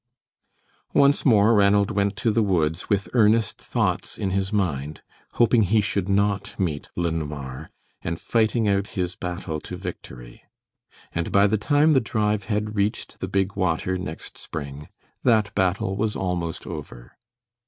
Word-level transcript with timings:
Once 0.95 1.23
more 1.27 1.53
Ranald 1.53 1.91
went 1.91 2.15
to 2.15 2.31
the 2.31 2.41
woods, 2.41 2.89
with 2.89 3.07
earnest 3.13 3.61
thoughts 3.61 4.17
in 4.17 4.31
his 4.31 4.51
mind, 4.51 5.03
hoping 5.33 5.61
he 5.61 5.79
should 5.79 6.09
not 6.09 6.59
meet 6.59 6.89
LeNoir, 6.95 7.69
and 8.01 8.19
fighting 8.19 8.67
out 8.67 8.87
his 8.97 9.15
battle 9.15 9.59
to 9.61 9.75
victory; 9.77 10.41
and 11.11 11.31
by 11.31 11.45
the 11.45 11.55
time 11.59 11.93
the 11.93 12.01
drive 12.01 12.45
had 12.45 12.75
reached 12.75 13.19
the 13.19 13.27
big 13.27 13.55
water 13.55 13.95
next 13.95 14.39
spring, 14.39 14.87
that 15.21 15.53
battle 15.53 15.95
was 15.95 16.15
almost 16.15 16.65
over. 16.65 17.15